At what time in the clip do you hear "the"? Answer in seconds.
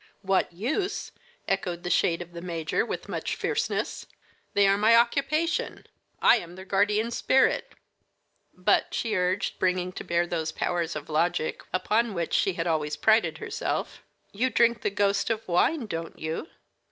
1.83-1.91, 2.33-2.41, 14.81-14.89